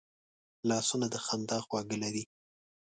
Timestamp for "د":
1.13-1.15